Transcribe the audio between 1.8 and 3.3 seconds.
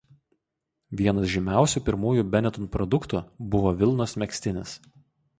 pirmųjų „Benetton“ produktų